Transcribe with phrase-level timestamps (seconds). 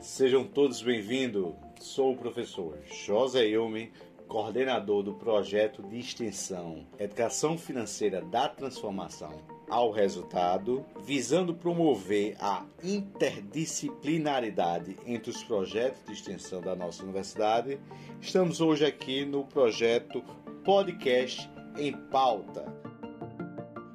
[0.00, 1.52] sejam todos bem-vindos.
[1.78, 3.92] Sou o professor José Ilme,
[4.26, 9.30] coordenador do projeto de extensão Educação Financeira da Transformação
[9.68, 17.78] ao Resultado, visando promover a interdisciplinaridade entre os projetos de extensão da nossa universidade.
[18.20, 20.24] Estamos hoje aqui no projeto
[20.64, 21.46] Podcast
[21.78, 22.64] em Pauta,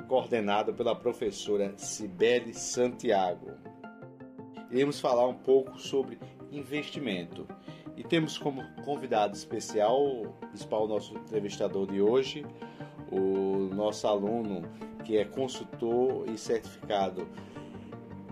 [0.08, 3.55] coordenado pela professora Cibele Santiago
[4.72, 6.20] iremos falar um pouco sobre
[6.52, 7.48] investimento.
[7.98, 12.46] E temos como convidado especial, principal nosso entrevistador de hoje,
[13.12, 14.64] o nosso aluno
[15.04, 17.28] que é consultor e certificado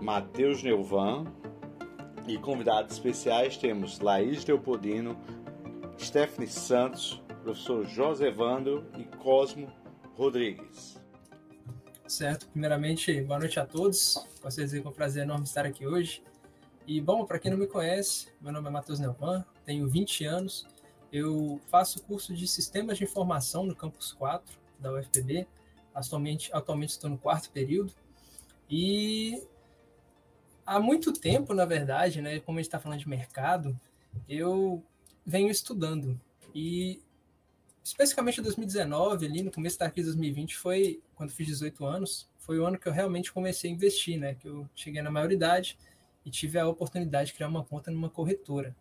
[0.00, 1.24] Matheus Neuvan.
[2.26, 5.16] E convidados especiais temos Laís Leopoldino,
[5.98, 9.70] Stephanie Santos, professor José Evandro e Cosmo
[10.16, 10.98] Rodrigues.
[12.06, 14.14] Certo, primeiramente, boa noite a todos.
[14.40, 16.22] Que é um prazer enorme estar aqui hoje.
[16.86, 20.66] E, bom, para quem não me conhece, meu nome é Matheus Nelvan, tenho 20 anos,
[21.10, 25.46] eu faço curso de Sistemas de Informação no Campus 4 da UFPB,
[25.94, 27.90] atualmente, atualmente estou no quarto período,
[28.68, 29.42] e
[30.66, 33.80] há muito tempo, na verdade, né, como a gente está falando de mercado,
[34.28, 34.84] eu
[35.24, 36.20] venho estudando,
[36.54, 37.02] e
[37.82, 42.28] especificamente em 2019, ali no começo da crise de 2020, foi quando fiz 18 anos,
[42.36, 45.78] foi o ano que eu realmente comecei a investir, né, que eu cheguei na maioridade,
[46.24, 48.74] e tive a oportunidade de criar uma conta numa corretora.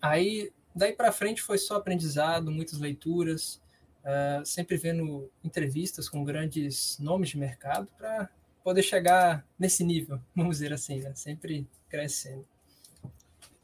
[0.00, 3.60] Aí, daí para frente foi só aprendizado, muitas leituras,
[4.00, 8.30] uh, sempre vendo entrevistas com grandes nomes de mercado para
[8.64, 11.14] poder chegar nesse nível, vamos dizer assim, né?
[11.14, 12.46] sempre crescendo.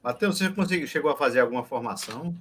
[0.02, 2.36] Matheus, você conseguiu, chegou a fazer alguma formação?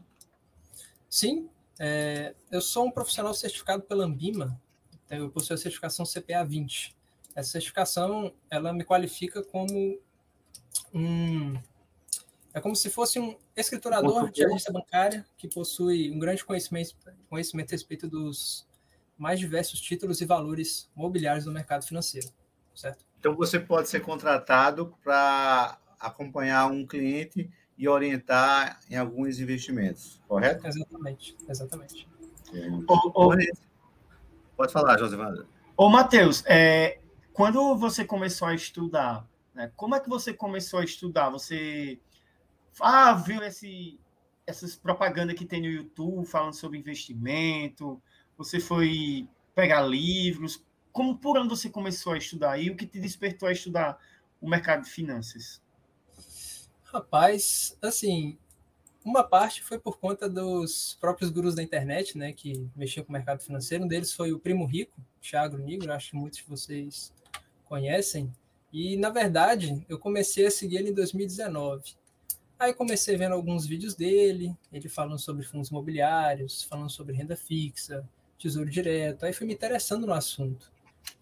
[1.09, 4.59] Sim, é, eu sou um profissional certificado pela Ambima,
[5.05, 6.95] então eu possui a certificação CPA 20.
[7.35, 9.99] Essa certificação, ela me qualifica como
[10.93, 11.55] um.
[12.53, 16.95] É como se fosse um escriturador de agência bancária que possui um grande conhecimento,
[17.29, 18.65] conhecimento a respeito dos
[19.17, 22.29] mais diversos títulos e valores mobiliários do mercado financeiro,
[22.73, 23.05] certo?
[23.19, 30.65] Então você pode ser contratado para acompanhar um cliente e orientar em alguns investimentos, correto?
[30.65, 32.07] Exatamente, exatamente.
[32.87, 33.35] Ô, ô,
[34.55, 35.45] pode falar, José Wander.
[35.75, 36.99] Ô, Matheus, é,
[37.33, 39.71] quando você começou a estudar né?
[39.75, 41.29] Como é que você começou a estudar?
[41.29, 41.99] Você
[42.79, 43.97] ah, viu esse,
[44.45, 48.01] essas propagandas que tem no YouTube falando sobre investimento?
[48.37, 50.63] Você foi pegar livros?
[50.91, 52.59] Como por onde você começou a estudar?
[52.59, 53.97] E o que te despertou a estudar
[54.41, 55.61] o mercado de finanças?
[56.83, 58.37] Rapaz, assim,
[59.03, 63.13] uma parte foi por conta dos próprios gurus da internet, né, que mexiam com o
[63.13, 63.83] mercado financeiro.
[63.83, 67.13] Um deles foi o Primo Rico, Thiago Negro, acho que muitos de vocês
[67.65, 68.31] conhecem.
[68.75, 71.95] E, na verdade, eu comecei a seguir ele em 2019.
[72.59, 78.05] Aí comecei vendo alguns vídeos dele, ele falando sobre fundos imobiliários, falando sobre renda fixa,
[78.37, 79.25] tesouro direto.
[79.25, 80.69] Aí fui me interessando no assunto.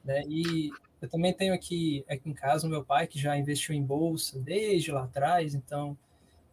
[0.04, 0.24] Né?
[0.28, 3.84] E eu também tenho aqui, aqui em casa o meu pai, que já investiu em
[3.84, 5.96] bolsa desde lá atrás, então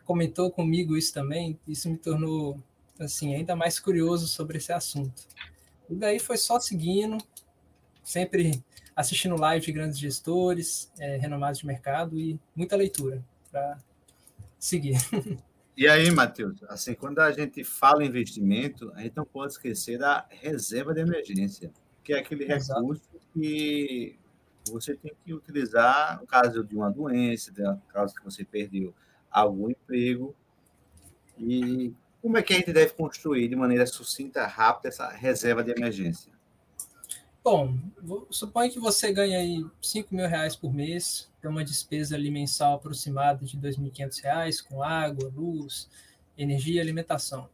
[0.04, 1.58] comentou comigo isso também.
[1.66, 2.62] Isso me tornou
[2.98, 5.22] assim ainda mais curioso sobre esse assunto.
[5.88, 7.16] E daí foi só seguindo,
[8.04, 8.62] sempre
[9.00, 13.78] assistindo live de grandes gestores, é, renomados de mercado e muita leitura para
[14.58, 14.96] seguir.
[15.76, 19.98] E aí, Matheus, assim, quando a gente fala em investimento, a gente não pode esquecer
[19.98, 21.72] da reserva de emergência,
[22.04, 22.80] que é aquele Exato.
[22.80, 23.02] recurso
[23.32, 24.18] que
[24.70, 28.94] você tem que utilizar no caso de uma doença, no caso que você perdeu
[29.30, 30.34] algum emprego.
[31.38, 35.70] E como é que a gente deve construir de maneira sucinta, rápida, essa reserva de
[35.70, 36.30] emergência?
[37.42, 37.74] Bom,
[38.28, 42.74] suponha que você ganha aí 5 mil reais por mês, tem uma despesa ali mensal
[42.74, 45.88] aproximada de R$ 2.500 com água, luz,
[46.36, 47.48] energia e alimentação.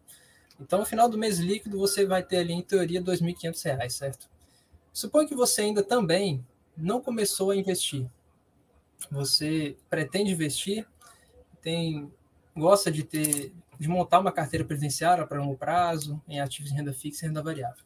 [0.61, 4.29] Então, no final do mês líquido, você vai ter ali, em teoria, R$ 2.500, certo?
[4.93, 6.45] Suponha que você ainda também
[6.77, 8.11] não começou a investir.
[9.09, 10.85] Você pretende investir,
[11.63, 12.13] tem
[12.57, 16.95] gosta de ter de montar uma carteira previdenciária para longo prazo, em ativos de renda
[16.95, 17.86] fixa e renda variável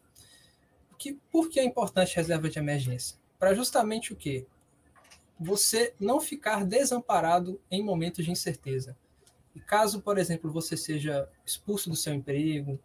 [1.00, 3.16] que, por que é importante reserva de emergência?
[3.38, 4.46] Para justamente o quê?
[5.40, 8.94] Você não ficar desamparado em momentos de incerteza.
[9.56, 12.78] E caso, por exemplo, você seja expulso do seu emprego,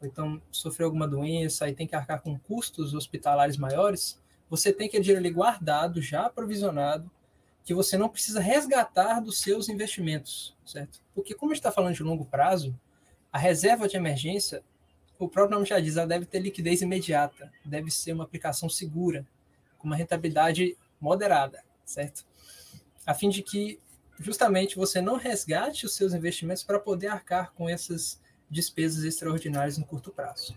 [0.00, 4.88] ou então sofreu alguma doença e tem que arcar com custos hospitalares maiores, você tem
[4.88, 7.08] aquele dinheiro ali guardado, já aprovisionado,
[7.64, 11.00] que você não precisa resgatar dos seus investimentos, certo?
[11.14, 12.76] Porque como a gente está falando de longo prazo,
[13.32, 14.60] a reserva de emergência
[15.24, 19.26] o próprio nome já diz, ela deve ter liquidez imediata, deve ser uma aplicação segura,
[19.78, 22.24] com uma rentabilidade moderada, certo?
[23.06, 23.78] A fim de que
[24.18, 29.84] justamente você não resgate os seus investimentos para poder arcar com essas despesas extraordinárias no
[29.84, 30.56] curto prazo.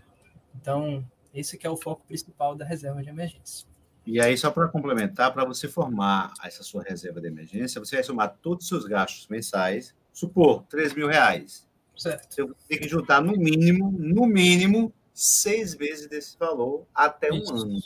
[0.54, 3.66] Então, esse que é o foco principal da reserva de emergência.
[4.06, 8.04] E aí, só para complementar, para você formar essa sua reserva de emergência, você vai
[8.04, 11.66] somar todos os seus gastos mensais, supor, 3 mil reais.
[11.96, 12.28] Certo.
[12.28, 17.54] Você tem que juntar no mínimo, no mínimo, seis vezes desse valor até um Isso.
[17.54, 17.82] ano.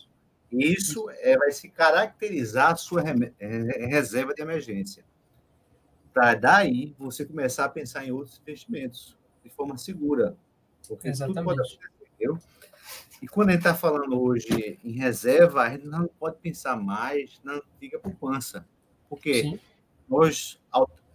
[0.50, 3.02] Isso é, vai se caracterizar a sua
[3.38, 5.04] é, reserva de emergência.
[6.12, 10.34] Para daí você começar a pensar em outros investimentos de forma segura.
[10.86, 11.36] Porque Exatamente.
[11.36, 12.48] tudo pode acontecer.
[13.20, 17.40] E quando a gente está falando hoje em reserva, a gente não pode pensar mais
[17.44, 18.64] na antiga poupança.
[19.08, 19.60] Porque Sim.
[20.08, 20.58] nós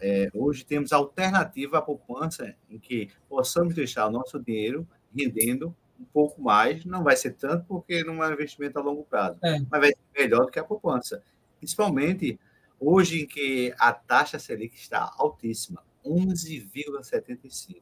[0.03, 4.85] é, hoje temos alternativa à poupança em que possamos deixar o nosso dinheiro
[5.15, 9.05] rendendo um pouco mais, não vai ser tanto porque não é um investimento a longo
[9.05, 9.59] prazo, é.
[9.71, 11.23] mas vai ser melhor do que a poupança.
[11.57, 12.37] Principalmente
[12.77, 17.81] hoje em que a taxa Selic está altíssima, 11,75.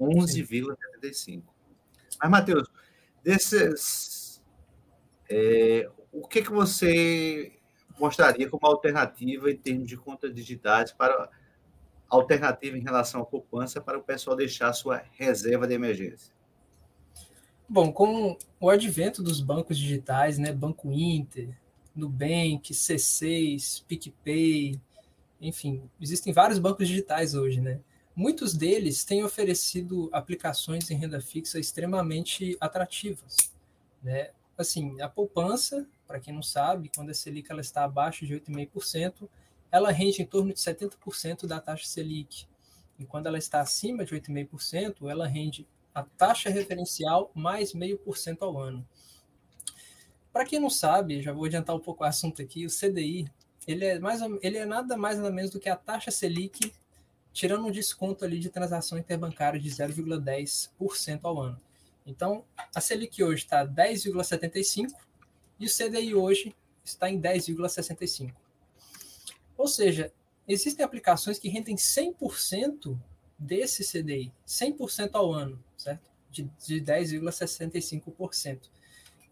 [0.00, 1.42] 11,75.
[2.20, 2.68] Mas, Matheus,
[3.24, 4.40] desses.
[5.28, 7.52] É, o que, que você
[7.98, 11.30] mostraria como alternativa em termos de contas digitais para
[12.08, 16.32] alternativa em relação à poupança para o pessoal deixar sua reserva de emergência?
[17.68, 21.56] Bom, com o advento dos bancos digitais, né, Banco Inter,
[21.94, 24.78] Nubank, C6, PicPay,
[25.40, 27.80] enfim, existem vários bancos digitais hoje, né?
[28.14, 33.36] Muitos deles têm oferecido aplicações em renda fixa extremamente atrativas,
[34.02, 34.30] né?
[34.56, 39.26] Assim, a poupança, para quem não sabe, quando a Selic ela está abaixo de 8,5%,
[39.70, 42.46] ela rende em torno de 70% da taxa Selic.
[42.98, 48.58] E quando ela está acima de 8,5%, ela rende a taxa referencial mais 0,5% ao
[48.58, 48.86] ano.
[50.30, 53.32] Para quem não sabe, já vou adiantar um pouco o assunto aqui, o CDI,
[53.66, 56.74] ele é, mais, ele é nada mais nada menos do que a taxa Selic
[57.32, 61.58] tirando um desconto ali de transação interbancária de 0,10% ao ano.
[62.04, 62.44] Então,
[62.74, 64.92] a Selic hoje está 10,75
[65.62, 68.34] e o CDI hoje está em 10,65.
[69.56, 70.12] Ou seja,
[70.46, 72.98] existem aplicações que rendem 100%
[73.38, 76.10] desse CDI, 100% ao ano, certo?
[76.28, 78.70] De, de 10,65%.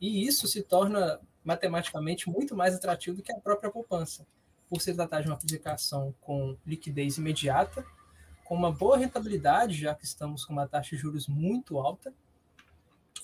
[0.01, 4.25] E isso se torna matematicamente muito mais atrativo do que a própria poupança
[4.69, 7.85] por se tratar de uma aplicação com liquidez imediata,
[8.45, 12.15] com uma boa rentabilidade, já que estamos com uma taxa de juros muito alta,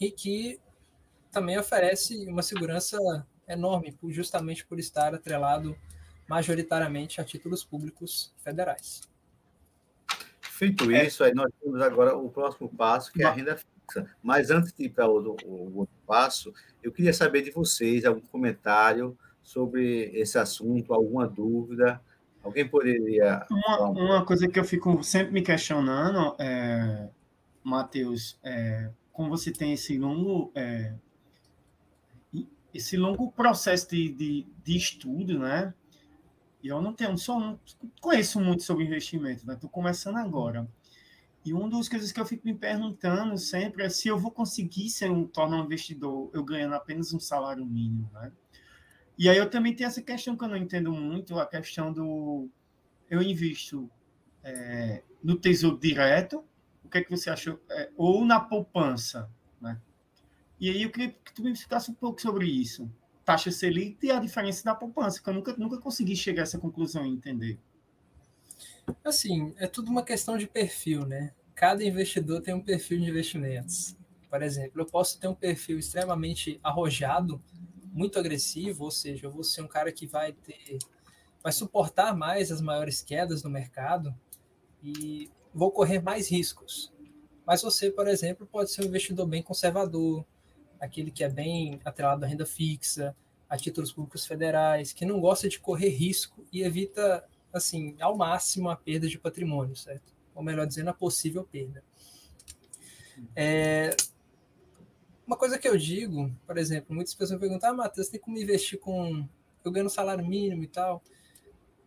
[0.00, 0.58] e que
[1.36, 2.96] também oferece uma segurança
[3.46, 5.76] enorme, justamente por estar atrelado
[6.26, 9.02] majoritariamente a títulos públicos federais.
[10.40, 14.10] Feito isso, aí nós temos agora o próximo passo, que é a renda fixa.
[14.22, 18.22] Mas antes de ir para o, o outro passo, eu queria saber de vocês algum
[18.22, 22.00] comentário sobre esse assunto, alguma dúvida?
[22.42, 23.44] Alguém poderia.
[23.50, 27.10] Uma, uma coisa que eu fico sempre me questionando, é,
[27.62, 30.50] Matheus, é, como você tem esse longo.
[30.54, 30.94] É,
[32.76, 35.74] esse longo processo de, de, de estudo, né?
[36.62, 37.60] E eu não tenho, só não
[38.00, 39.54] conheço muito sobre investimento, né?
[39.54, 40.68] Estou começando agora.
[41.44, 44.90] E uma das coisas que eu fico me perguntando sempre é se eu vou conseguir
[44.90, 48.32] ser um, tornar um investidor eu ganhando apenas um salário mínimo, né?
[49.18, 52.50] E aí eu também tenho essa questão que eu não entendo muito, a questão do
[53.08, 53.88] eu invisto
[54.42, 56.44] é, no tesouro direto,
[56.84, 57.60] o que é que você achou?
[57.70, 59.30] É, ou na poupança?
[60.58, 62.90] E aí eu queria que tu me explicasse um pouco sobre isso.
[63.24, 66.58] Taxa Selic e a diferença da poupança, que eu nunca, nunca consegui chegar a essa
[66.58, 67.58] conclusão e entender.
[69.04, 71.34] Assim, é tudo uma questão de perfil, né?
[71.54, 73.96] Cada investidor tem um perfil de investimentos.
[74.30, 77.42] Por exemplo, eu posso ter um perfil extremamente arrojado,
[77.92, 80.78] muito agressivo, ou seja, eu vou ser um cara que vai ter
[81.46, 84.12] vai suportar mais as maiores quedas no mercado
[84.82, 86.92] e vou correr mais riscos.
[87.46, 90.26] Mas você, por exemplo, pode ser um investidor bem conservador,
[90.80, 93.14] aquele que é bem atrelado à renda fixa,
[93.48, 98.68] a títulos públicos federais, que não gosta de correr risco e evita, assim, ao máximo
[98.68, 100.14] a perda de patrimônio, certo?
[100.34, 101.82] Ou melhor dizendo, a possível perda.
[103.34, 103.96] É,
[105.26, 108.78] uma coisa que eu digo, por exemplo, muitas pessoas perguntam, ah, Matheus, tem como investir
[108.78, 109.28] com.
[109.64, 111.02] Eu ganho salário mínimo e tal.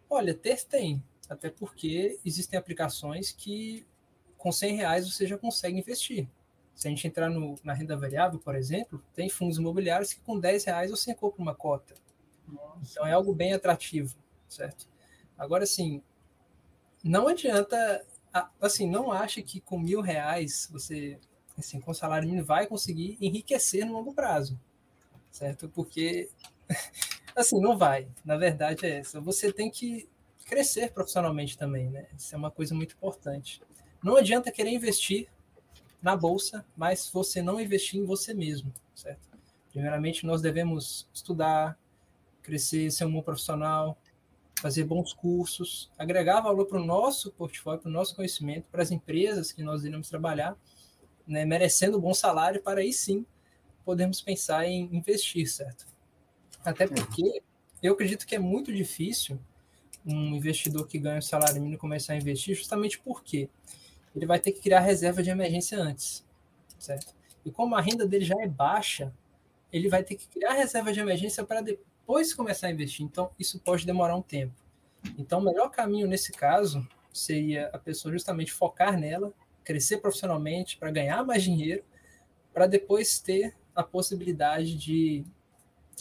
[0.09, 1.01] Olha, ter tem.
[1.29, 3.85] Até porque existem aplicações que
[4.37, 6.27] com 100 reais você já consegue investir.
[6.79, 10.39] Se a gente entrar no, na renda variável, por exemplo, tem fundos imobiliários que com
[10.39, 11.93] 10 reais você compra uma cota.
[12.47, 12.79] Nossa.
[12.89, 14.15] Então é algo bem atrativo,
[14.47, 14.87] certo?
[15.37, 16.01] Agora, assim,
[17.03, 18.05] não adianta,
[18.61, 21.19] assim, não ache que com mil reais você
[21.57, 24.57] assim, com salário mínimo vai conseguir enriquecer no longo prazo,
[25.29, 25.67] certo?
[25.67, 26.29] Porque,
[27.35, 28.07] assim, não vai.
[28.23, 29.19] Na verdade é essa.
[29.19, 30.07] Você tem que
[30.45, 32.07] crescer profissionalmente também, né?
[32.17, 33.61] Isso é uma coisa muito importante.
[34.01, 35.27] Não adianta querer investir
[36.01, 39.29] na bolsa, mas você não investir em você mesmo, certo?
[39.71, 41.77] Primeiramente, nós devemos estudar,
[42.41, 43.97] crescer, ser um bom profissional,
[44.59, 48.91] fazer bons cursos, agregar valor para o nosso portfólio, para o nosso conhecimento, para as
[48.91, 50.57] empresas que nós iremos trabalhar,
[51.25, 53.25] né, merecendo um bom salário, para aí sim
[53.85, 55.87] podemos pensar em investir, certo?
[56.63, 57.41] Até porque
[57.81, 59.39] eu acredito que é muito difícil
[60.05, 63.49] um investidor que ganha o salário mínimo começar a investir, justamente porque
[64.15, 66.25] ele vai ter que criar reserva de emergência antes,
[66.77, 67.13] certo?
[67.45, 69.13] E como a renda dele já é baixa,
[69.71, 73.05] ele vai ter que criar reserva de emergência para depois começar a investir.
[73.05, 74.53] Então, isso pode demorar um tempo.
[75.17, 80.91] Então, o melhor caminho nesse caso seria a pessoa justamente focar nela, crescer profissionalmente para
[80.91, 81.83] ganhar mais dinheiro,
[82.53, 85.23] para depois ter a possibilidade de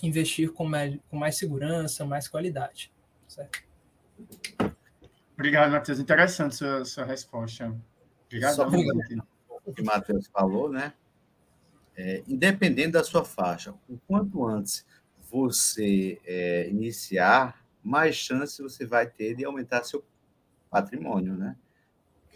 [0.03, 2.91] investir com mais, com mais segurança, mais qualidade.
[3.27, 3.63] Certo?
[5.35, 6.01] Obrigado, Matheus.
[6.01, 7.77] Interessante sua, sua resposta.
[8.29, 8.55] Obrigado.
[8.55, 8.69] Só
[9.65, 10.93] o que o Matheus falou, né?
[11.97, 14.87] É, independente da sua faixa, o quanto antes
[15.31, 20.05] você é, iniciar, mais chance você vai ter de aumentar seu
[20.71, 21.57] patrimônio, né?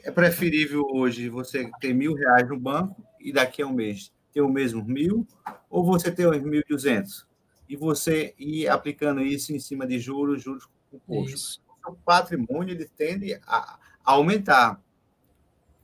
[0.02, 4.40] É preferível hoje você ter mil reais no banco e daqui a um mês ter
[4.40, 5.26] o mesmo mil,
[5.68, 7.26] ou você ter os mil duzentos
[7.68, 11.62] e você ir aplicando isso em cima de juros, juros compostos.
[11.86, 14.80] O patrimônio ele tende a aumentar.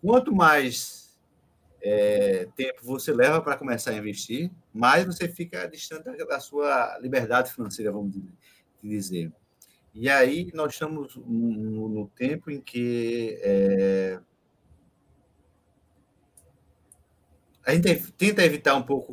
[0.00, 1.18] Quanto mais
[1.82, 7.52] é, tempo você leva para começar a investir, mais você fica distante da sua liberdade
[7.52, 8.14] financeira, vamos
[8.82, 9.32] dizer.
[9.94, 14.20] E aí nós estamos no, no tempo em que é,
[17.68, 19.12] a gente tenta evitar um pouco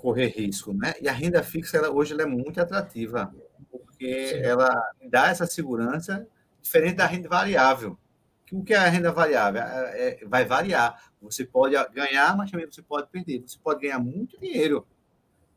[0.00, 0.94] correr risco, né?
[1.02, 3.30] E a renda fixa ela, hoje ela é muito atrativa,
[3.70, 4.36] porque Sim.
[4.36, 4.70] ela
[5.10, 6.26] dá essa segurança
[6.62, 7.98] diferente da renda variável.
[8.52, 9.62] O que é a renda variável?
[9.62, 11.12] É, é, vai variar.
[11.20, 13.40] Você pode ganhar, mas também você pode perder.
[13.40, 14.86] Você pode ganhar muito dinheiro,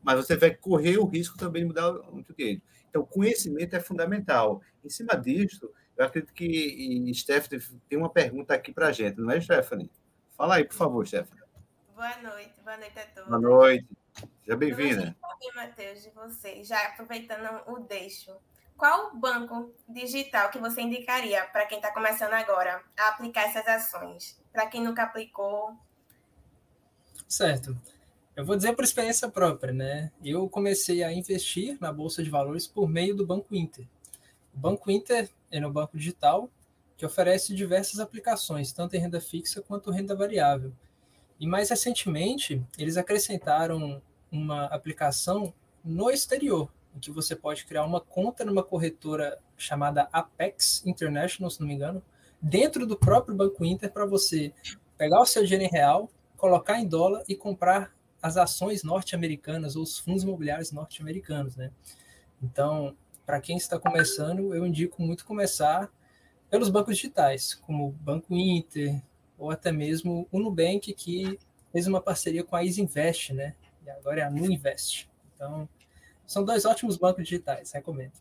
[0.02, 2.62] mas você vai correr o risco também de mudar muito dinheiro.
[2.88, 4.62] Então, conhecimento é fundamental.
[4.84, 9.30] Em cima disso, eu acredito que Stephanie tem uma pergunta aqui para a gente, não
[9.30, 9.90] é, Stephanie?
[10.36, 11.42] Fala aí, por favor, Stephanie.
[11.94, 13.28] Boa noite, boa noite a todos.
[13.28, 13.88] Boa noite,
[14.44, 15.16] seja bem-vinda.
[15.54, 18.32] Matheus, de vocês, já aproveitando o deixo,
[18.76, 24.38] qual banco digital que você indicaria para quem está começando agora a aplicar essas ações?
[24.52, 25.76] Para quem nunca aplicou?
[27.28, 27.76] Certo.
[28.36, 30.10] Eu vou dizer por experiência própria, né?
[30.22, 33.86] Eu comecei a investir na Bolsa de Valores por meio do Banco Inter.
[34.52, 36.50] O Banco Inter é um banco digital
[36.96, 40.72] que oferece diversas aplicações, tanto em renda fixa quanto renda variável.
[41.38, 45.52] E mais recentemente, eles acrescentaram uma aplicação
[45.84, 51.60] no exterior, em que você pode criar uma conta numa corretora chamada Apex International, se
[51.60, 52.02] não me engano,
[52.40, 54.52] dentro do próprio Banco Inter para você
[54.96, 59.82] pegar o seu dinheiro em real, colocar em dólar e comprar as ações norte-americanas ou
[59.82, 61.70] os fundos imobiliários norte-americanos, né?
[62.42, 62.96] Então,
[63.26, 65.90] para quem está começando, eu indico muito começar
[66.50, 69.02] pelos bancos digitais, como o Banco Inter,
[69.38, 71.38] ou até mesmo o Nubank, que
[71.72, 73.54] fez uma parceria com a Isinvest, né?
[73.84, 75.10] E agora é a Nuinvest.
[75.34, 75.68] Então,
[76.26, 78.12] são dois ótimos bancos digitais, recomendo.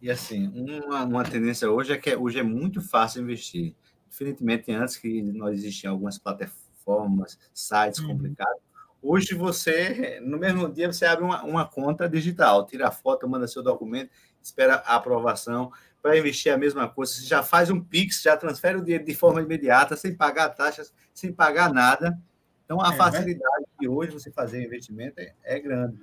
[0.00, 3.74] E assim, uma, uma tendência hoje é que hoje é muito fácil investir.
[4.08, 8.08] Diferentemente antes que nós existiam algumas plataformas, sites uhum.
[8.08, 8.62] complicados,
[9.02, 13.46] hoje você, no mesmo dia, você abre uma, uma conta digital, tira a foto, manda
[13.46, 14.10] seu documento,
[14.42, 15.72] espera a aprovação.
[16.02, 19.14] Para investir a mesma coisa, você já faz um Pix, já transfere o dinheiro de
[19.14, 22.16] forma imediata, sem pagar taxas, sem pagar nada.
[22.64, 23.66] Então, a é, facilidade né?
[23.80, 25.98] de hoje você fazer investimento é, é grande.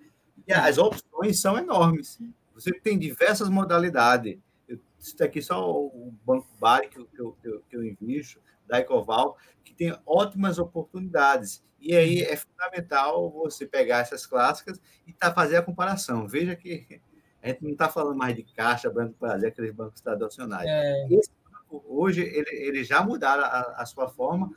[0.47, 2.19] E as opções são enormes.
[2.53, 4.37] Você tem diversas modalidades.
[4.67, 8.79] Eu cito aqui só o Banco Bari, que eu, que eu, que eu invisto, da
[8.79, 11.63] Ecoval, que tem ótimas oportunidades.
[11.79, 16.27] E aí é fundamental você pegar essas clássicas e tá, fazer a comparação.
[16.27, 17.01] Veja que
[17.41, 20.65] a gente não está falando mais de Caixa, Banco Brasil, aqueles bancos tradicionais.
[20.65, 21.07] É.
[21.11, 24.49] Esse banco, hoje, ele, ele já mudaram a, a sua forma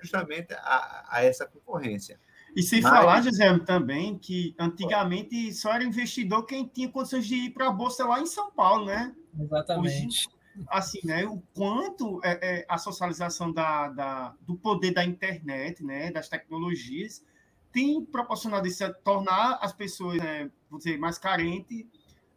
[0.00, 2.20] justamente a, a essa concorrência.
[2.54, 2.92] E sem Mas...
[2.92, 7.72] falar, José, também que antigamente só era investidor quem tinha condições de ir para a
[7.72, 9.14] Bolsa lá em São Paulo, né?
[9.38, 10.06] Exatamente.
[10.06, 10.28] Hoje,
[10.68, 11.24] assim, né?
[11.24, 16.10] O quanto é, é, a socialização da, da, do poder da internet, né?
[16.10, 17.24] Das tecnologias,
[17.72, 21.86] tem proporcionado isso, tornar as pessoas, né, vou dizer, mais carentes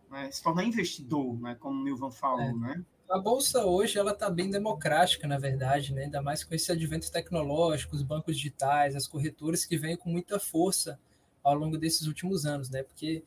[0.10, 2.54] né, se tornar investidor, né, como o Nilvan falou, é.
[2.54, 2.86] né?
[3.08, 6.06] A bolsa hoje ela está bem democrática, na verdade, né?
[6.06, 10.40] ainda mais com esse advento tecnológico, os bancos digitais, as corretoras que vêm com muita
[10.40, 11.00] força
[11.44, 12.82] ao longo desses últimos anos, né?
[12.82, 13.24] Porque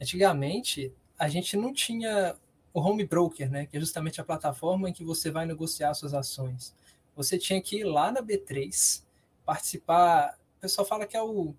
[0.00, 2.36] antigamente a gente não tinha
[2.74, 6.14] o home broker, né, que é justamente a plataforma em que você vai negociar suas
[6.14, 6.74] ações.
[7.14, 9.02] Você tinha que ir lá na B3,
[9.44, 10.38] participar.
[10.58, 11.54] O pessoal fala que é o,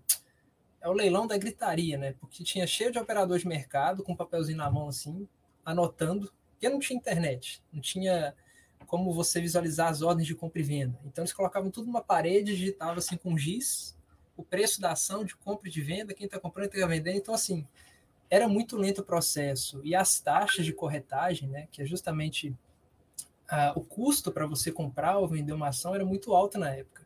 [0.80, 2.14] é o leilão da gritaria, né?
[2.20, 5.26] Porque tinha cheio de operadores de mercado com um papelzinho na mão assim,
[5.64, 8.36] anotando, porque não tinha internet, não tinha
[8.86, 10.96] como você visualizar as ordens de compra e venda.
[11.04, 13.98] Então eles colocavam tudo numa parede, digitavam assim com giz,
[14.36, 17.16] o preço da ação de compra e de venda, quem está comprando, quem está vendendo.
[17.16, 17.66] Então, assim,
[18.30, 19.80] era muito lento o processo.
[19.82, 25.18] E as taxas de corretagem, né, que é justamente uh, o custo para você comprar
[25.18, 27.04] ou vender uma ação, era muito alto na época.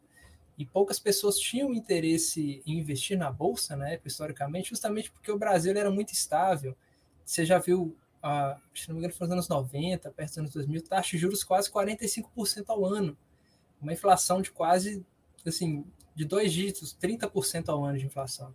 [0.59, 5.39] E poucas pessoas tinham interesse em investir na bolsa, na época, historicamente, justamente porque o
[5.39, 6.77] Brasil era muito estável.
[7.25, 10.53] Você já viu uh, se não me engano, foi nos anos 90, perto dos anos
[10.53, 13.17] 2000, taxa de juros quase 45% ao ano.
[13.81, 15.05] Uma inflação de quase,
[15.47, 18.55] assim, de dois dígitos, 30% ao ano de inflação.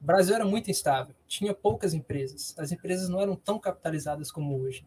[0.00, 4.60] O Brasil era muito instável, tinha poucas empresas, as empresas não eram tão capitalizadas como
[4.60, 4.86] hoje.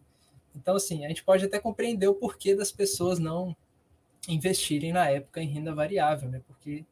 [0.56, 3.56] Então, assim, a gente pode até compreender o porquê das pessoas não
[4.28, 6.42] investirem na época em renda variável, né?
[6.46, 6.86] Porque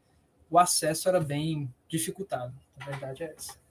[0.50, 2.54] o acesso era bem dificultado.
[2.80, 3.65] A verdade é essa.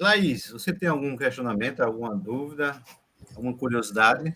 [0.00, 2.82] Laís, você tem algum questionamento, alguma dúvida,
[3.34, 4.34] alguma curiosidade?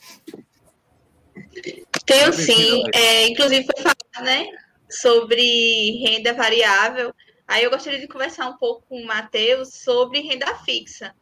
[2.07, 2.83] Tenho sim.
[2.95, 4.47] É, inclusive, foi falar né,
[4.91, 7.15] sobre renda variável.
[7.47, 11.15] Aí eu gostaria de conversar um pouco com o Matheus sobre renda fixa.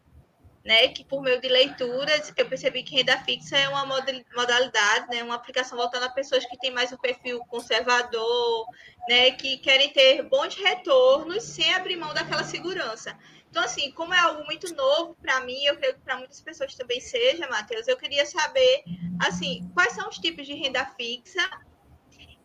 [0.64, 5.22] Né, que por meio de leituras eu percebi que renda fixa é uma modalidade, né,
[5.22, 8.66] uma aplicação voltada a pessoas que têm mais um perfil conservador,
[9.08, 13.16] né, que querem ter bons retornos sem abrir mão daquela segurança.
[13.56, 16.74] Então, assim, como é algo muito novo para mim, eu creio que para muitas pessoas
[16.74, 18.84] também seja, Matheus, eu queria saber,
[19.18, 21.40] assim, quais são os tipos de renda fixa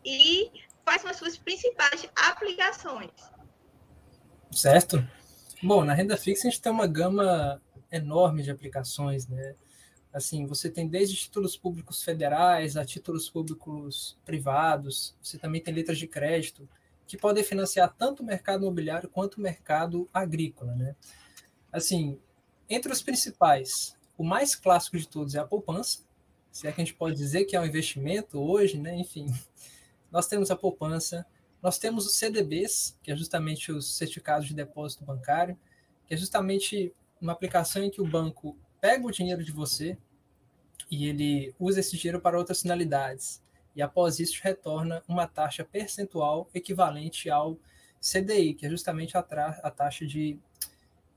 [0.02, 0.50] e
[0.82, 3.10] quais são as suas principais aplicações.
[4.50, 5.06] Certo.
[5.62, 9.54] Bom, na renda fixa a gente tem uma gama enorme de aplicações, né?
[10.14, 15.98] Assim, você tem desde títulos públicos federais a títulos públicos privados, você também tem letras
[15.98, 16.66] de crédito,
[17.06, 20.74] que podem financiar tanto o mercado imobiliário quanto o mercado agrícola.
[20.74, 20.96] Né?
[21.72, 22.18] Assim,
[22.68, 26.00] entre os principais, o mais clássico de todos é a poupança,
[26.50, 28.94] se é que a gente pode dizer que é um investimento hoje, né?
[28.94, 29.26] enfim,
[30.10, 31.26] nós temos a poupança,
[31.62, 35.58] nós temos os CDBs, que é justamente os certificados de depósito bancário,
[36.06, 39.96] que é justamente uma aplicação em que o banco pega o dinheiro de você
[40.90, 43.41] e ele usa esse dinheiro para outras finalidades
[43.74, 47.58] e após isso retorna uma taxa percentual equivalente ao
[48.00, 50.38] CDI, que é justamente a, a taxa de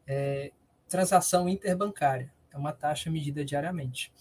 [0.08, 0.52] é,
[0.88, 2.32] transação interbancária.
[2.54, 4.14] É uma taxa medida diariamente.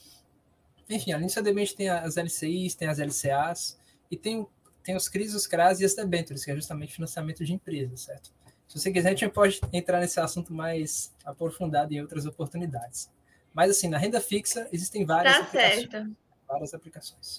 [0.89, 3.79] Enfim, além do CDB, a gente tem as LCIs, tem as LCAs
[4.11, 4.47] e tem,
[4.83, 8.33] tem os CRIs, os CRAs e as debentures, que é justamente financiamento de empresas, certo?
[8.67, 13.11] Se você quiser, a gente pode entrar nesse assunto mais aprofundado em outras oportunidades.
[13.53, 15.91] Mas, assim, na renda fixa, existem várias tá aplicações.
[15.91, 16.17] Certo.
[16.49, 17.39] Várias aplicações.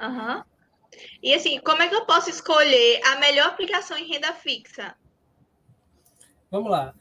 [0.00, 0.42] Uhum.
[1.22, 4.94] E assim, como é que eu posso escolher a melhor aplicação em renda fixa?
[6.50, 6.94] Vamos lá.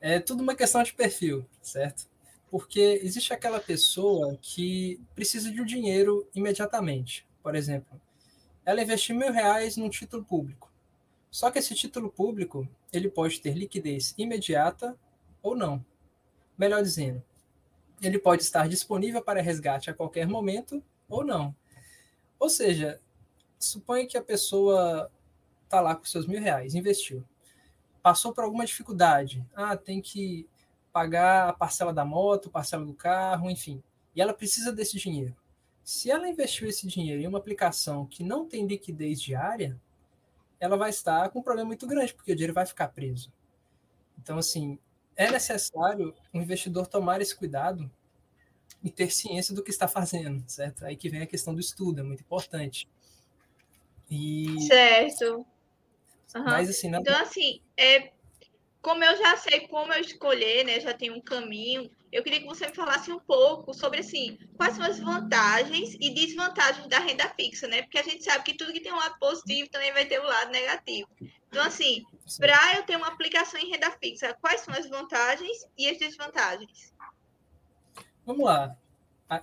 [0.00, 2.06] É tudo uma questão de perfil, certo?
[2.50, 7.26] Porque existe aquela pessoa que precisa de um dinheiro imediatamente.
[7.42, 8.00] Por exemplo,
[8.64, 10.70] ela investiu mil reais num título público.
[11.30, 14.96] Só que esse título público ele pode ter liquidez imediata
[15.42, 15.84] ou não.
[16.56, 17.22] Melhor dizendo,
[18.00, 21.54] ele pode estar disponível para resgate a qualquer momento ou não.
[22.44, 23.00] Ou seja,
[23.58, 25.10] suponha que a pessoa
[25.64, 27.24] está lá com seus mil reais, investiu.
[28.02, 29.42] Passou por alguma dificuldade.
[29.54, 30.46] Ah, tem que
[30.92, 33.82] pagar a parcela da moto, parcela do carro, enfim.
[34.14, 35.34] E ela precisa desse dinheiro.
[35.82, 39.80] Se ela investiu esse dinheiro em uma aplicação que não tem liquidez diária,
[40.60, 43.32] ela vai estar com um problema muito grande, porque o dinheiro vai ficar preso.
[44.18, 44.78] Então, assim,
[45.16, 47.90] é necessário o investidor tomar esse cuidado
[48.84, 50.84] e ter ciência do que está fazendo, certo?
[50.84, 52.86] Aí que vem a questão do estudo, é muito importante.
[54.10, 54.60] E...
[54.66, 55.46] Certo.
[56.36, 56.44] Uhum.
[56.44, 56.98] Mas, assim, na...
[57.00, 58.12] Então, assim, é,
[58.84, 60.78] como eu já sei como eu escolher, né?
[60.78, 61.90] Já tenho um caminho.
[62.12, 66.10] Eu queria que você me falasse um pouco sobre assim, quais são as vantagens e
[66.10, 67.82] desvantagens da renda fixa, né?
[67.82, 70.22] Porque a gente sabe que tudo que tem um lado positivo também vai ter o
[70.22, 71.08] um lado negativo.
[71.48, 72.04] Então, assim,
[72.38, 76.92] para eu ter uma aplicação em renda fixa, quais são as vantagens e as desvantagens?
[78.26, 78.76] Vamos lá.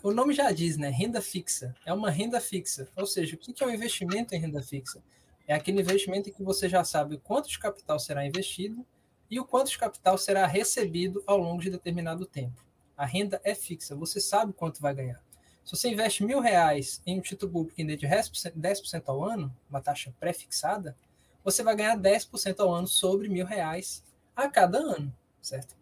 [0.04, 0.90] O nome já diz, né?
[0.90, 1.76] Renda fixa.
[1.86, 2.90] É uma renda fixa.
[2.96, 5.04] Ou seja, o que é um investimento em renda fixa?
[5.48, 8.86] É aquele investimento em que você já sabe o quanto de capital será investido
[9.30, 12.64] e o quanto de capital será recebido ao longo de determinado tempo.
[12.98, 15.22] A renda é fixa, você sabe quanto vai ganhar.
[15.64, 19.56] Se você investe mil reais em um título público em de 10%, 10 ao ano,
[19.70, 20.98] uma taxa pré-fixada,
[21.44, 24.04] você vai ganhar 10% ao ano sobre mil reais
[24.36, 25.76] a cada ano, certo?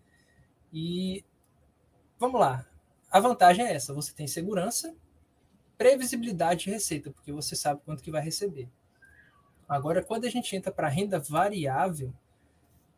[0.72, 1.24] E
[2.18, 2.66] vamos lá,
[3.12, 4.96] a vantagem é essa: você tem segurança,
[5.78, 8.70] previsibilidade de receita, porque você sabe quanto que vai receber.
[9.68, 12.14] Agora, quando a gente entra para renda variável,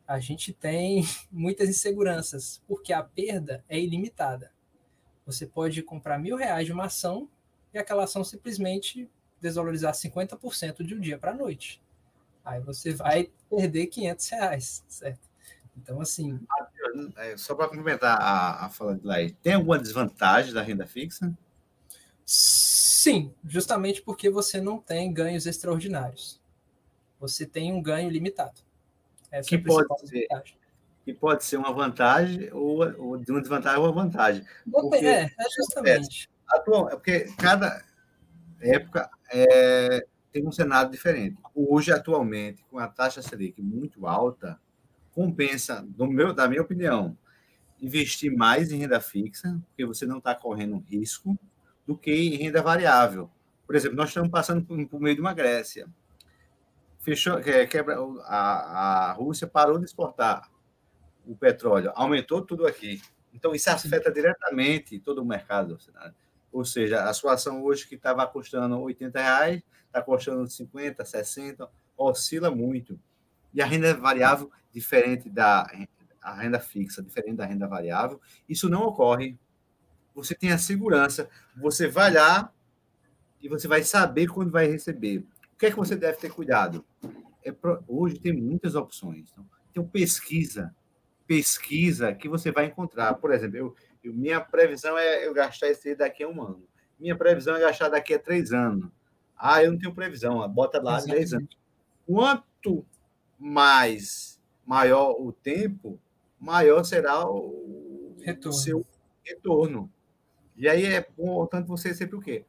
[0.07, 4.51] a gente tem muitas inseguranças, porque a perda é ilimitada.
[5.25, 7.29] Você pode comprar mil reais de uma ação
[7.73, 11.81] e aquela ação simplesmente desvalorizar 50% de um dia para a noite.
[12.43, 15.29] Aí você vai perder 500 reais, certo?
[15.77, 16.39] Então, assim.
[17.17, 21.31] É, só para complementar a, a fala de Laís, tem alguma desvantagem da renda fixa?
[22.25, 26.39] Sim, justamente porque você não tem ganhos extraordinários.
[27.19, 28.61] Você tem um ganho limitado.
[29.31, 30.27] Essa que é pode ser,
[31.03, 34.45] que pode ser uma vantagem ou, ou de uma desvantagem ou uma vantagem.
[34.69, 36.29] Porque, é, é justamente.
[36.53, 37.83] É, atual, é porque cada
[38.59, 41.37] época é, tem um cenário diferente.
[41.53, 44.59] Hoje, atualmente, com a taxa Selic muito alta,
[45.13, 47.17] compensa, meu, da minha opinião,
[47.81, 51.37] investir mais em renda fixa, porque você não está correndo risco,
[51.85, 53.29] do que em renda variável.
[53.65, 55.87] Por exemplo, nós estamos passando por, por meio de uma Grécia.
[56.99, 60.49] Fechou, quebra, a, a Rússia parou de exportar
[61.25, 63.01] o petróleo, aumentou tudo aqui.
[63.33, 65.77] Então, isso afeta diretamente todo o mercado.
[66.51, 71.69] Ou seja, a sua ação hoje que estava custando 80 reais, está custando 50, 60,
[71.97, 72.99] oscila muito.
[73.53, 75.69] E a renda variável, diferente da
[76.21, 79.37] a renda fixa, diferente da renda variável, isso não ocorre.
[80.13, 82.53] Você tem a segurança, você vai lá
[83.41, 85.25] e você vai saber quando vai receber.
[85.53, 86.85] O que é que você deve ter cuidado?
[87.43, 87.83] É pro...
[87.87, 89.29] Hoje tem muitas opções.
[89.31, 90.75] Então, então, pesquisa.
[91.25, 93.15] Pesquisa que você vai encontrar.
[93.15, 96.67] Por exemplo, eu, eu, minha previsão é eu gastar esse daqui a um ano.
[96.99, 98.91] Minha previsão é gastar daqui a três anos.
[99.35, 100.47] Ah, eu não tenho previsão.
[100.49, 101.19] Bota lá Exatamente.
[101.19, 101.57] 10 anos.
[102.05, 102.85] Quanto
[103.41, 105.99] mais maior o tempo,
[106.39, 108.57] maior será o, retorno.
[108.57, 108.85] seu
[109.23, 109.91] retorno.
[110.55, 112.45] E aí é importante você sempre o quê?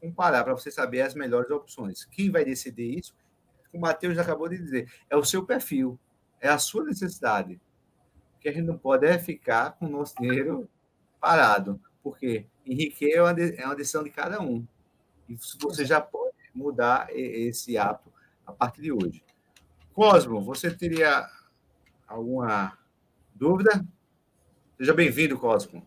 [0.00, 2.04] Comparar para você saber as melhores opções.
[2.04, 3.14] Quem vai decidir isso?
[3.72, 5.98] O Matheus acabou de dizer, é o seu perfil,
[6.40, 7.58] é a sua necessidade.
[8.38, 10.68] Que a gente não pode é ficar com o nosso dinheiro
[11.18, 14.66] parado, porque enriquecer é uma, é decisão de cada um.
[15.26, 18.12] E você já pode mudar esse hábito
[18.46, 19.23] a partir de hoje.
[19.94, 21.24] Cosmo, você teria
[22.08, 22.76] alguma
[23.32, 23.86] dúvida?
[24.76, 25.86] Seja bem-vindo, Cosmo,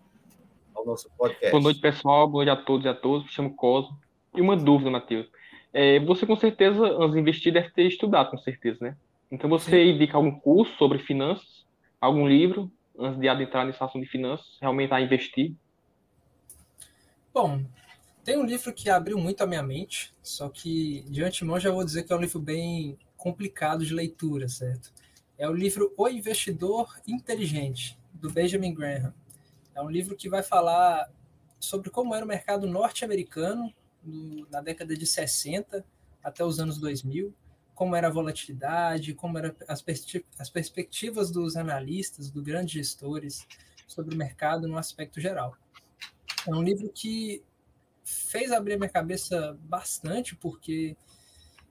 [0.74, 1.52] ao nosso podcast.
[1.52, 2.26] Boa noite, pessoal.
[2.26, 3.26] Boa noite a todos e a todos.
[3.26, 4.00] Me chamo Cosmo.
[4.34, 5.28] E uma dúvida, Matheus.
[5.74, 8.96] É, você, com certeza, antes de investir, deve ter estudado, com certeza, né?
[9.30, 9.96] Então, você Sim.
[9.96, 11.66] indica algum curso sobre finanças,
[12.00, 15.54] algum livro, antes de adentrar nessa ação de finanças, realmente a investir?
[17.34, 17.62] Bom,
[18.24, 21.84] tem um livro que abriu muito a minha mente, só que de antemão já vou
[21.84, 24.94] dizer que é um livro bem complicado de leitura, certo?
[25.38, 29.14] É o livro O Investidor Inteligente, do Benjamin Graham.
[29.76, 31.12] É um livro que vai falar
[31.60, 33.74] sobre como era o mercado norte-americano
[34.50, 35.84] na década de 60
[36.24, 37.34] até os anos 2000,
[37.76, 43.46] como era a volatilidade, como eram as, perspe as perspectivas dos analistas, dos grandes gestores
[43.88, 45.56] sobre o mercado no aspecto geral.
[46.48, 47.44] É um livro que
[48.04, 50.96] fez abrir minha cabeça bastante, porque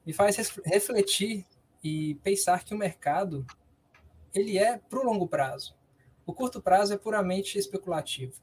[0.07, 1.45] me faz refletir
[1.83, 3.45] e pensar que o mercado
[4.33, 5.75] ele é para o longo prazo.
[6.25, 8.35] O curto prazo é puramente especulativo,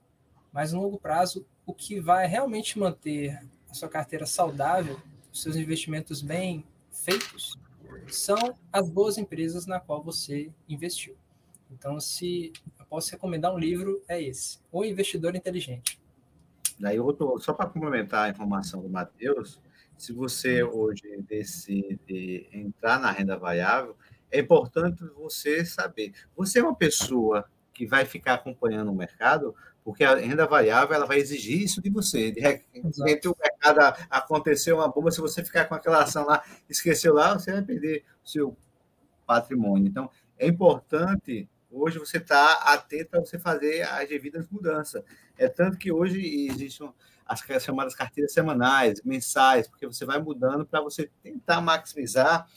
[0.52, 5.00] mas no longo prazo, o que vai realmente manter a sua carteira saudável,
[5.32, 7.58] os seus investimentos bem feitos,
[8.08, 11.16] são as boas empresas na qual você investiu.
[11.72, 16.00] Então, se eu posso recomendar um livro, é esse, O Investidor Inteligente.
[16.80, 19.60] Daí, outro, só para complementar a informação do Matheus,
[19.98, 23.96] se você hoje decide entrar na renda variável,
[24.32, 26.14] é importante você saber.
[26.36, 31.06] Você é uma pessoa que vai ficar acompanhando o mercado, porque a renda variável ela
[31.06, 32.32] vai exigir isso de você.
[32.32, 37.14] De repente o mercado aconteceu uma bomba, se você ficar com aquela ação lá, esqueceu
[37.14, 38.58] lá, você vai perder o seu
[39.26, 39.88] patrimônio.
[39.88, 45.04] Então, é importante hoje você estar tá atento a você fazer as devidas mudanças.
[45.38, 46.92] É tanto que hoje existem
[47.26, 52.48] as chamadas carteiras semanais, mensais, porque você vai mudando para você tentar maximizar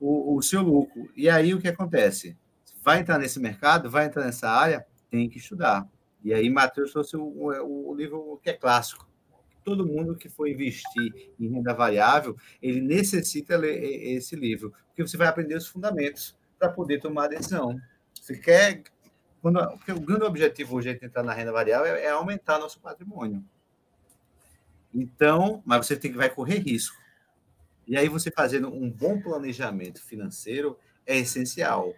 [0.00, 1.10] o, o, seu lucro.
[1.16, 2.36] E aí o que acontece?
[2.82, 5.88] Vai entrar nesse mercado, vai entrar nessa área, tem que estudar.
[6.22, 9.08] E aí Matheus trouxe o, o, o livro que é clássico.
[9.64, 13.82] Todo mundo que for investir em renda variável, ele necessita ler
[14.16, 17.78] esse livro, porque você vai aprender os fundamentos para poder tomar a decisão.
[18.12, 18.82] Você quer
[19.44, 22.80] quando, porque o grande objetivo hoje de entrar na renda variável é, é, aumentar nosso
[22.80, 23.44] patrimônio.
[24.94, 26.96] Então, mas você tem que vai correr risco.
[27.86, 31.92] E aí você fazendo um bom planejamento financeiro é essencial.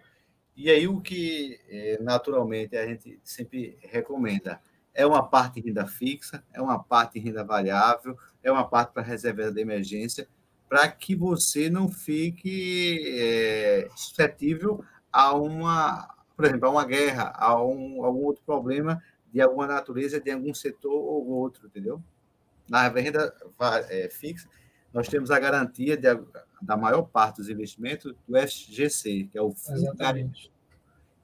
[0.55, 4.59] E aí o que é, naturalmente a gente sempre recomenda
[4.93, 9.51] é uma parte renda fixa, é uma parte renda variável, é uma parte para reserva
[9.51, 10.27] de emergência,
[10.67, 17.63] para que você não fique é, suscetível a uma, por exemplo, a uma guerra, a
[17.63, 22.01] um, algum outro problema de alguma natureza, de algum setor ou outro, entendeu?
[22.69, 23.33] Na renda
[23.89, 24.47] é, fixa,
[24.93, 26.07] nós temos a garantia de,
[26.61, 30.51] da maior parte dos investimentos do FGC, que é o Fundo Exatamente.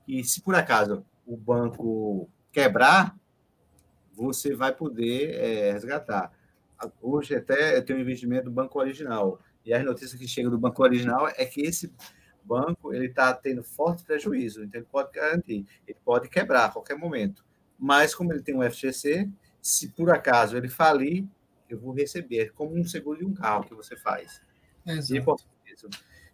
[0.08, 3.18] E se por acaso o banco quebrar,
[4.14, 6.32] você vai poder é, resgatar.
[7.02, 10.58] Hoje até eu tenho um investimento do Banco Original, e as notícias que chegam do
[10.58, 11.92] Banco Original é que esse
[12.44, 16.98] banco ele está tendo forte prejuízo, então ele pode garantir, ele pode quebrar a qualquer
[16.98, 17.46] momento.
[17.80, 19.30] Mas como ele tem um FGC,
[19.64, 21.26] se por acaso ele falir,
[21.70, 24.42] eu vou receber, como um seguro de um carro que você faz.
[24.86, 25.48] Exato.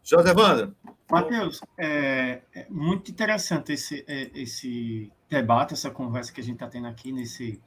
[0.03, 0.75] José Evandro.
[1.09, 6.67] Matheus, é, é, muito interessante esse, é, esse debate, essa conversa que a gente está
[6.67, 7.61] tendo aqui nesse,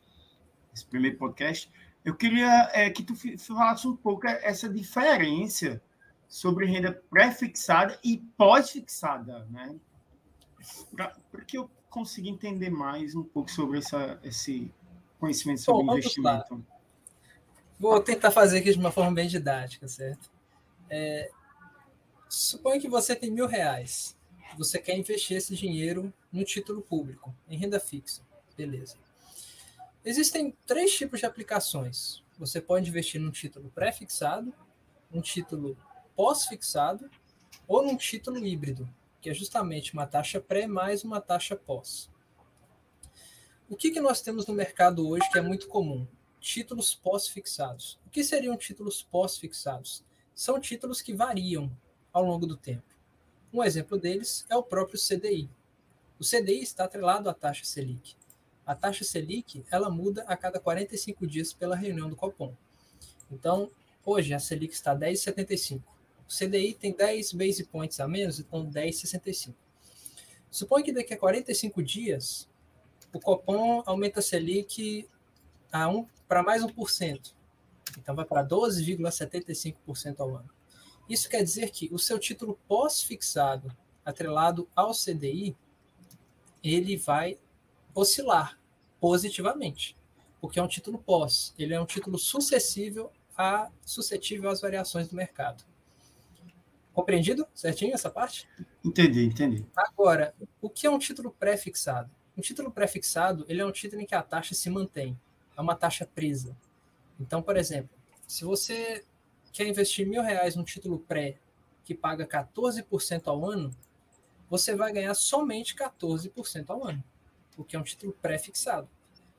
[0.73, 1.71] nesse, primeiro podcast.
[2.05, 5.81] Eu queria é, que tu falasse um pouco essa diferença
[6.29, 9.77] sobre renda pré-fixada e pós-fixada, né?
[10.97, 14.73] Para que eu consiga entender mais um pouco sobre essa, esse
[15.23, 16.67] conhecimento sobre Bom, investimento.
[17.79, 20.29] Vou tentar fazer aqui de uma forma bem didática, certo?
[20.91, 21.31] É,
[22.29, 24.17] suponha que você tem mil reais.
[24.59, 28.23] Você quer investir esse dinheiro no título público, em renda fixa.
[28.57, 28.97] Beleza.
[30.05, 32.25] Existem três tipos de aplicações.
[32.37, 34.53] Você pode investir num título pré-fixado,
[35.13, 35.79] um título
[36.17, 37.09] pós-fixado
[37.69, 38.89] ou num título híbrido,
[39.21, 42.12] que é justamente uma taxa pré mais uma taxa pós.
[43.73, 46.07] O que, que nós temos no mercado hoje que é muito comum?
[46.39, 47.99] Títulos pós-fixados.
[48.07, 50.05] O que seriam títulos pós-fixados?
[50.35, 51.75] São títulos que variam
[52.13, 52.85] ao longo do tempo.
[53.51, 55.49] Um exemplo deles é o próprio CDI.
[56.21, 58.15] O CDI está atrelado à taxa Selic.
[58.67, 62.55] A taxa Selic ela muda a cada 45 dias pela reunião do Copom.
[63.31, 63.71] Então,
[64.05, 65.79] hoje a Selic está 10,75.
[65.79, 65.83] O
[66.29, 69.55] CDI tem 10 base points a menos, então 10,65.
[70.51, 72.52] Suponha que daqui a 45 dias
[73.13, 75.09] o Copom aumenta a Selic
[75.71, 77.35] a um, para mais 1%.
[77.99, 80.51] Então vai para 12,75% ao ano.
[81.09, 85.57] Isso quer dizer que o seu título pós-fixado, atrelado ao CDI,
[86.63, 87.39] ele vai
[87.95, 88.59] oscilar
[89.01, 89.97] positivamente,
[90.41, 95.17] porque é um título pós, ele é um título sucessível a suscetível às variações do
[95.17, 95.65] mercado.
[96.93, 98.49] Compreendido certinho essa parte?
[98.85, 99.67] Entendi, entendi.
[99.75, 102.11] Agora, o que é um título pré-fixado?
[102.37, 105.19] Um título pré-fixado, ele é um título em que a taxa se mantém,
[105.57, 106.57] é uma taxa presa.
[107.21, 107.91] Então, por exemplo,
[108.27, 109.05] se você
[109.53, 111.37] quer investir mil reais num título pré
[111.85, 113.71] que paga 14% ao ano,
[114.49, 117.05] você vai ganhar somente 14% ao ano,
[117.55, 118.89] porque é um título pré-fixado.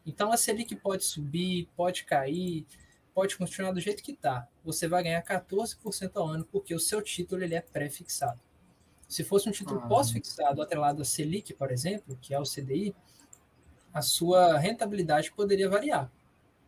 [0.06, 2.65] Então a Selic pode subir, pode cair,
[3.13, 4.47] pode continuar do jeito que está.
[4.63, 8.39] Você vai ganhar 14% ao ano, porque o seu título ele é pré-fixado.
[9.08, 9.88] Se fosse um título ah.
[9.88, 12.96] pós-fixado atrelado a Selic, por exemplo, que é o CDI,
[13.94, 16.12] a sua rentabilidade poderia variar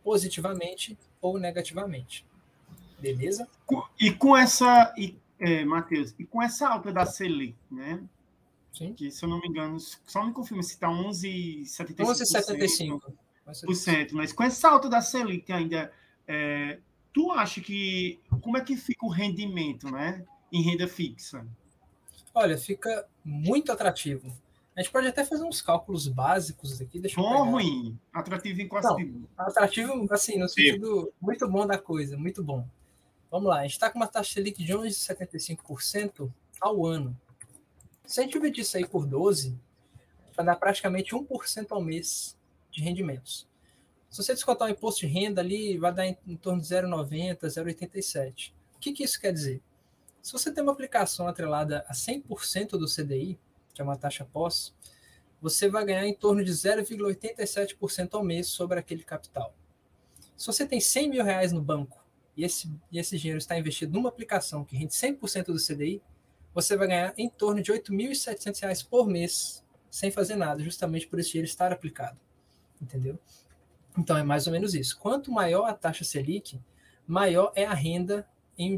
[0.04, 2.24] positivamente ou negativamente.
[3.00, 3.48] Beleza?
[4.00, 8.00] E com essa, e, é, Matheus, e com essa alta da Selic, né?
[8.72, 8.92] Sim.
[8.92, 13.02] Que, se eu não me engano, só me confirma se está 11,75%.
[13.48, 14.10] 11,75%.
[14.12, 15.92] Mas com essa alta da Selic ainda,
[16.28, 16.78] é,
[17.12, 20.24] tu acha que, como é que fica o rendimento, né?
[20.52, 21.44] Em renda fixa?
[22.36, 24.30] Olha, fica muito atrativo.
[24.76, 27.00] A gente pode até fazer uns cálculos básicos aqui.
[27.00, 27.98] Deixa bom ou ruim?
[28.12, 31.12] Atrativo em quase Não, Atrativo, assim, no sentido Sim.
[31.18, 32.68] muito bom da coisa, muito bom.
[33.30, 37.18] Vamos lá, a gente está com uma taxa Selic de 11,75% ao ano.
[38.04, 39.58] Se a gente dividir isso aí por 12,
[40.36, 42.36] vai dar praticamente 1% ao mês
[42.70, 43.48] de rendimentos.
[44.10, 47.38] Se você descontar o imposto de renda ali, vai dar em, em torno de 0,90,
[47.38, 48.52] 0,87.
[48.74, 49.62] O que, que isso quer dizer?
[50.26, 53.38] Se você tem uma aplicação atrelada a 100% do CDI,
[53.72, 54.74] que é uma taxa pós,
[55.40, 59.54] você vai ganhar em torno de 0,87% ao mês sobre aquele capital.
[60.36, 62.04] Se você tem 100 mil reais no banco
[62.36, 66.02] e esse, e esse dinheiro está investido numa aplicação que rende 100% do CDI,
[66.52, 71.20] você vai ganhar em torno de R$ 8.700 por mês sem fazer nada, justamente por
[71.20, 72.18] esse dinheiro estar aplicado.
[72.82, 73.16] Entendeu?
[73.96, 74.98] Então é mais ou menos isso.
[74.98, 76.60] Quanto maior a taxa Selic,
[77.06, 78.28] maior é a renda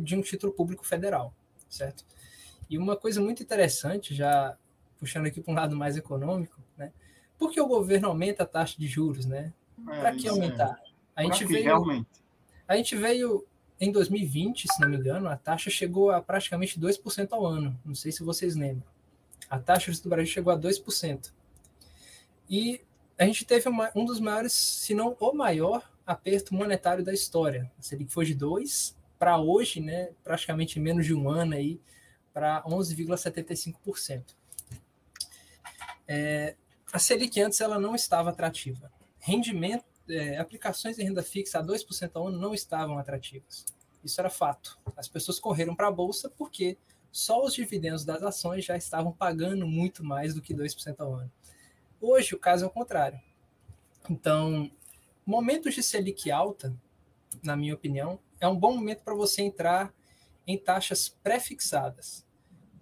[0.03, 1.33] de um título público federal,
[1.69, 2.05] certo?
[2.69, 4.57] E uma coisa muito interessante, já
[4.99, 6.93] puxando aqui para um lado mais econômico, né?
[7.39, 9.53] Por que o governo aumenta a taxa de juros, né?
[9.89, 10.81] É, para que aumentar?
[11.17, 11.21] É.
[11.21, 12.09] A gente veio, realmente.
[12.67, 13.47] a gente veio
[13.81, 17.79] em 2020, se não me engano, a taxa chegou a praticamente 2% ao ano.
[17.85, 18.89] Não sei se vocês lembram.
[19.49, 21.33] A taxa do Brasil chegou a 2%.
[22.51, 22.81] E
[23.17, 27.71] a gente teve uma, um dos maiores, se não o maior, aperto monetário da história.
[27.79, 31.81] A Selic foi de 2 para hoje, né, praticamente menos de um ano aí,
[32.33, 34.37] para 11,75%.
[36.07, 36.55] É,
[36.93, 38.91] a Selic antes ela não estava atrativa.
[39.19, 43.65] Rendimento, é, aplicações de renda fixa a 2% ao ano não estavam atrativas.
[44.03, 44.79] Isso era fato.
[44.97, 46.79] As pessoas correram para a bolsa porque
[47.11, 51.33] só os dividendos das ações já estavam pagando muito mais do que 2% ao ano.
[52.01, 53.21] Hoje o caso é o contrário.
[54.09, 54.71] Então,
[55.27, 56.75] momentos de Selic alta,
[57.43, 59.93] na minha opinião, é um bom momento para você entrar
[60.47, 62.27] em taxas pré-fixadas.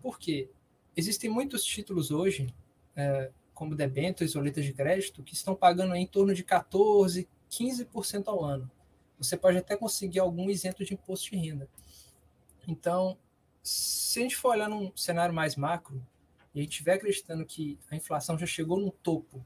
[0.00, 0.48] Por quê?
[0.96, 2.46] Existem muitos títulos hoje,
[2.94, 8.28] é, como debêntures ou letras de crédito, que estão pagando em torno de 14%, 15%
[8.28, 8.70] ao ano.
[9.18, 11.68] Você pode até conseguir algum isento de imposto de renda.
[12.68, 13.16] Então,
[13.62, 16.04] se a gente for olhar num cenário mais macro,
[16.54, 19.44] e a gente estiver acreditando que a inflação já chegou no topo,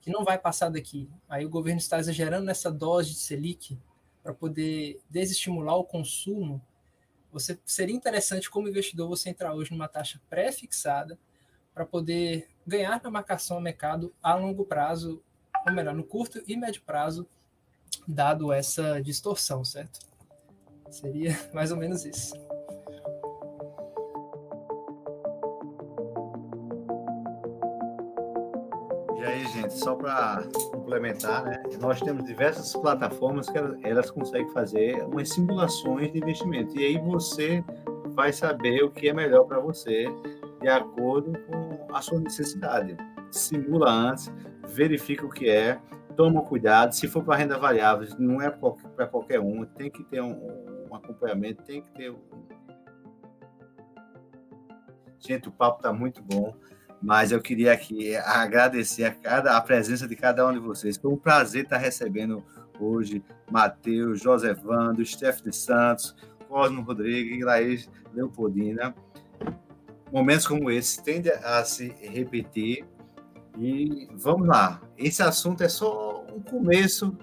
[0.00, 3.78] que não vai passar daqui, aí o governo está exagerando nessa dose de Selic
[4.24, 6.60] para poder desestimular o consumo,
[7.30, 11.18] você seria interessante como investidor você entrar hoje numa taxa pré-fixada
[11.74, 15.22] para poder ganhar na marcação ao mercado a longo prazo,
[15.66, 17.28] ou melhor, no curto e médio prazo,
[18.08, 20.00] dado essa distorção, certo?
[20.90, 22.34] Seria mais ou menos isso.
[29.64, 31.62] Gente, só para complementar, né?
[31.80, 36.78] Nós temos diversas plataformas que elas conseguem fazer umas simulações de investimento.
[36.78, 37.64] E aí você
[38.14, 40.06] vai saber o que é melhor para você
[40.60, 42.96] de acordo com a sua necessidade.
[43.30, 44.32] Simula antes,
[44.68, 45.80] verifica o que é,
[46.16, 46.92] toma cuidado.
[46.92, 50.94] Se for para renda variável, não é para qualquer um, tem que ter um, um
[50.94, 52.10] acompanhamento, tem que ter.
[52.10, 52.18] Um...
[55.18, 56.54] Gente, o papo está muito bom,
[57.04, 60.96] mas eu queria aqui agradecer a, cada, a presença de cada um de vocês.
[60.96, 62.42] Foi um prazer estar recebendo
[62.80, 66.16] hoje Matheus, Josevando, Stephanie Santos,
[66.48, 68.94] Cosmo Rodrigues Laís Leopoldina
[70.14, 72.86] momentos como esse tendem a se repetir.
[73.58, 77.16] E vamos lá, esse assunto é só um começo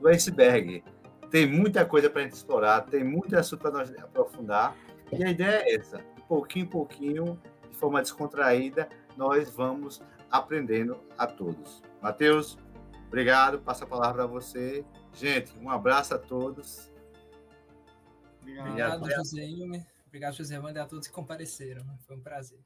[0.00, 0.82] do iceberg.
[1.30, 4.76] Tem muita coisa para a gente explorar, tem muito assunto para nós aprofundar.
[5.12, 11.82] E a ideia é essa: pouquinho pouquinho, de forma descontraída, nós vamos aprendendo a todos.
[12.00, 12.58] Matheus,
[13.06, 14.84] obrigado, passa a palavra a você.
[15.12, 16.92] Gente, um abraço a todos.
[18.40, 21.84] Obrigado, obrigado José Obrigado, José Wander, a todos que compareceram.
[22.06, 22.60] Foi um prazer.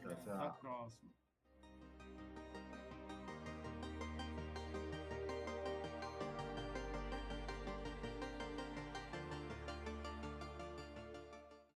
[0.00, 0.34] Tchau, tchau.
[0.34, 1.17] Até a próxima.